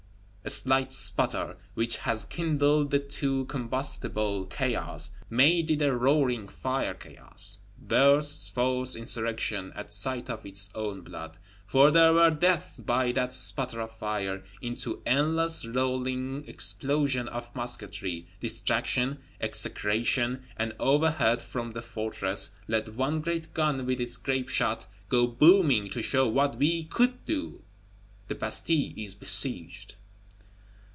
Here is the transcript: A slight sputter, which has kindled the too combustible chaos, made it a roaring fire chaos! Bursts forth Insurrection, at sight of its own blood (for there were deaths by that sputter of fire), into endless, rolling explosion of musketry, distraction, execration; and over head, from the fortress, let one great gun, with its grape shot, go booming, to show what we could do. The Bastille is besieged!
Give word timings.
A 0.43 0.49
slight 0.49 0.91
sputter, 0.91 1.55
which 1.75 1.97
has 1.97 2.25
kindled 2.25 2.89
the 2.89 2.97
too 2.97 3.45
combustible 3.45 4.47
chaos, 4.47 5.11
made 5.29 5.69
it 5.69 5.83
a 5.83 5.95
roaring 5.95 6.47
fire 6.47 6.95
chaos! 6.95 7.59
Bursts 7.77 8.49
forth 8.49 8.95
Insurrection, 8.95 9.71
at 9.75 9.93
sight 9.93 10.31
of 10.31 10.43
its 10.43 10.71
own 10.73 11.01
blood 11.01 11.37
(for 11.67 11.91
there 11.91 12.13
were 12.15 12.31
deaths 12.31 12.79
by 12.79 13.11
that 13.11 13.31
sputter 13.31 13.79
of 13.81 13.95
fire), 13.99 14.43
into 14.63 15.03
endless, 15.05 15.63
rolling 15.67 16.47
explosion 16.47 17.27
of 17.29 17.53
musketry, 17.55 18.27
distraction, 18.39 19.19
execration; 19.39 20.43
and 20.57 20.73
over 20.79 21.11
head, 21.11 21.39
from 21.39 21.73
the 21.73 21.83
fortress, 21.83 22.49
let 22.67 22.95
one 22.95 23.21
great 23.21 23.53
gun, 23.53 23.85
with 23.85 24.01
its 24.01 24.17
grape 24.17 24.49
shot, 24.49 24.87
go 25.07 25.27
booming, 25.27 25.87
to 25.91 26.01
show 26.01 26.27
what 26.27 26.57
we 26.57 26.85
could 26.85 27.23
do. 27.27 27.63
The 28.27 28.35
Bastille 28.35 28.93
is 28.97 29.13
besieged! 29.13 29.95